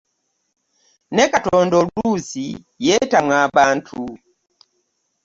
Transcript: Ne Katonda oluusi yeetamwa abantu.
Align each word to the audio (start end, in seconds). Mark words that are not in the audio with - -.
Ne 1.15 1.23
Katonda 1.33 1.75
oluusi 1.81 2.45
yeetamwa 2.85 3.35
abantu. 3.47 4.01